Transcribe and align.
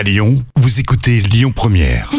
À 0.00 0.02
Lyon, 0.02 0.42
vous 0.56 0.80
écoutez 0.80 1.20
Lyon 1.20 1.52
Première. 1.54 2.10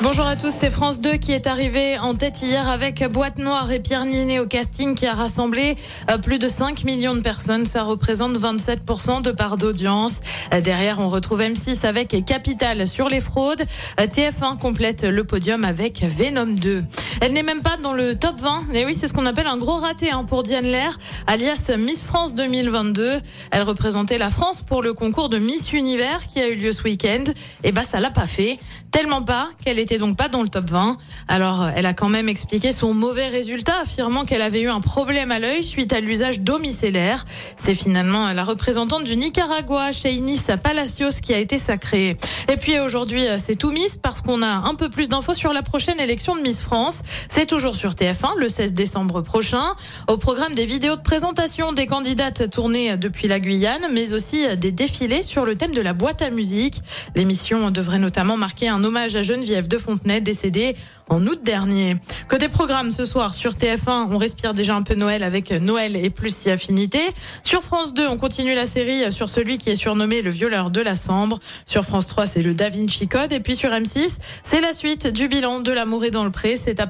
Bonjour 0.00 0.26
à 0.26 0.34
tous, 0.34 0.52
c'est 0.58 0.70
France 0.70 1.00
2 1.00 1.16
qui 1.16 1.32
est 1.32 1.46
arrivé 1.46 1.98
en 1.98 2.14
tête 2.14 2.42
hier 2.42 2.68
avec 2.68 3.04
Boîte 3.04 3.38
Noire 3.38 3.70
et 3.70 3.80
Pierre 3.80 4.04
Ninet 4.04 4.38
au 4.38 4.46
casting 4.46 4.94
qui 4.94 5.06
a 5.06 5.14
rassemblé 5.14 5.76
euh, 6.10 6.18
plus 6.18 6.38
de 6.38 6.48
5 6.48 6.84
millions 6.84 7.14
de 7.14 7.20
personnes. 7.20 7.64
Ça 7.64 7.82
représente 7.82 8.36
27% 8.38 9.22
de 9.22 9.30
part 9.30 9.56
d'audience. 9.56 10.14
Euh, 10.52 10.60
Derrière, 10.60 11.00
on 11.00 11.08
retrouve 11.08 11.40
M6 11.40 11.86
avec 11.86 12.24
Capital 12.26 12.88
sur 12.88 13.08
les 13.08 13.20
fraudes. 13.20 13.62
Euh, 14.00 14.06
TF1 14.06 14.58
complète 14.58 15.04
le 15.04 15.24
podium 15.24 15.64
avec 15.64 16.02
Venom 16.02 16.46
2. 16.46 16.82
Elle 17.20 17.32
n'est 17.32 17.42
même 17.42 17.62
pas 17.62 17.76
dans 17.76 17.92
le 17.92 18.14
top 18.14 18.36
20. 18.40 18.66
Et 18.74 18.84
oui, 18.84 18.94
c'est 18.94 19.08
ce 19.08 19.12
qu'on 19.12 19.26
appelle 19.26 19.46
un 19.46 19.56
gros 19.56 19.76
raté 19.76 20.10
hein, 20.10 20.24
pour 20.24 20.42
Diane 20.42 20.66
Lair, 20.66 20.98
alias 21.26 21.70
Miss 21.78 22.02
France 22.02 22.34
2022. 22.34 23.20
Elle 23.50 23.62
représentait 23.62 24.18
la 24.18 24.30
France 24.30 24.62
pour 24.62 24.82
le 24.82 24.92
concours 24.92 25.28
de 25.28 25.38
Miss 25.38 25.72
Univers 25.72 26.26
qui 26.26 26.40
a 26.40 26.48
eu 26.48 26.54
lieu 26.54 26.72
ce 26.72 26.82
week-end. 26.82 27.24
Et 27.62 27.72
bah, 27.72 27.82
ça 27.82 28.00
l'a 28.00 28.10
pas 28.10 28.26
fait. 28.26 28.58
Tellement 28.90 29.22
pas 29.22 29.48
qu'elle 29.64 29.78
était 29.78 29.98
donc 29.98 30.16
pas 30.16 30.28
dans 30.28 30.42
le 30.42 30.48
top 30.48 30.70
20. 30.70 30.96
Alors, 31.28 31.68
elle 31.74 31.86
a 31.86 31.94
quand 31.94 32.08
même 32.08 32.28
expliqué 32.28 32.72
son 32.72 32.94
mauvais 32.94 33.28
résultat, 33.28 33.74
affirmant 33.82 34.24
qu'elle 34.24 34.42
avait 34.42 34.60
eu 34.60 34.68
un 34.68 34.80
problème 34.80 35.30
à 35.30 35.38
l'œil 35.38 35.64
suite 35.64 35.92
à 35.92 36.00
l'usage 36.00 36.40
d'eau 36.40 36.58
micellaire. 36.58 37.24
C'est 37.58 37.74
finalement 37.74 38.32
la 38.32 38.44
représentante 38.44 39.04
du 39.04 39.16
Nicaragua, 39.16 39.90
Inis 40.04 40.42
Palacios, 40.62 41.20
qui 41.22 41.34
a 41.34 41.38
été 41.38 41.58
sacrée. 41.58 42.16
Et 42.48 42.56
puis 42.56 42.78
aujourd'hui, 42.78 43.24
c'est 43.38 43.56
tout 43.56 43.70
Miss 43.70 43.96
parce 43.96 44.20
qu'on 44.20 44.42
a 44.42 44.46
un 44.46 44.74
peu 44.74 44.88
plus 44.88 45.08
d'infos 45.08 45.34
sur 45.34 45.52
la 45.52 45.62
prochaine 45.62 46.00
élection 46.00 46.36
de 46.36 46.42
Miss 46.42 46.60
France. 46.60 47.02
C'est 47.28 47.46
toujours 47.46 47.76
sur 47.76 47.92
TF1 47.92 48.38
le 48.38 48.48
16 48.48 48.74
décembre 48.74 49.20
prochain. 49.20 49.74
Au 50.08 50.16
programme 50.16 50.54
des 50.54 50.64
vidéos 50.64 50.96
de 50.96 51.02
présentation 51.02 51.72
des 51.72 51.86
candidates 51.86 52.50
tournées 52.50 52.96
depuis 52.96 53.28
la 53.28 53.40
Guyane, 53.40 53.88
mais 53.92 54.12
aussi 54.12 54.44
des 54.56 54.72
défilés 54.72 55.22
sur 55.22 55.44
le 55.44 55.56
thème 55.56 55.72
de 55.72 55.80
la 55.80 55.92
boîte 55.92 56.22
à 56.22 56.30
musique. 56.30 56.80
L'émission 57.14 57.70
devrait 57.70 57.98
notamment 57.98 58.36
marquer 58.36 58.68
un 58.68 58.82
hommage 58.84 59.16
à 59.16 59.22
Geneviève 59.22 59.68
de 59.68 59.78
Fontenay, 59.78 60.20
décédée 60.20 60.76
en 61.08 61.26
août 61.26 61.40
dernier. 61.42 61.96
Côté 62.28 62.48
programme 62.48 62.90
ce 62.90 63.04
soir 63.04 63.34
sur 63.34 63.52
TF1, 63.52 64.08
on 64.10 64.18
respire 64.18 64.54
déjà 64.54 64.74
un 64.74 64.82
peu 64.82 64.94
Noël 64.94 65.22
avec 65.22 65.50
Noël 65.50 65.96
et 65.96 66.10
plus 66.10 66.34
si 66.34 66.50
affinité. 66.50 66.98
Sur 67.42 67.62
France 67.62 67.94
2, 67.94 68.06
on 68.06 68.16
continue 68.16 68.54
la 68.54 68.66
série 68.66 69.12
sur 69.12 69.28
celui 69.28 69.58
qui 69.58 69.70
est 69.70 69.76
surnommé 69.76 70.22
le 70.22 70.30
violeur 70.30 70.70
de 70.70 70.80
la 70.80 70.96
Sambre. 70.96 71.38
Sur 71.66 71.84
France 71.84 72.06
3, 72.06 72.26
c'est 72.26 72.42
le 72.42 72.54
Da 72.54 72.70
Vinci 72.70 73.08
Code. 73.08 73.32
Et 73.32 73.40
puis 73.40 73.56
sur 73.56 73.70
M6, 73.70 74.16
c'est 74.42 74.60
la 74.60 74.72
suite 74.72 75.06
du 75.06 75.28
bilan 75.28 75.60
de 75.60 75.72
l'amour 75.72 76.04
et 76.04 76.10
dans 76.10 76.24
le 76.24 76.30
pré. 76.30 76.56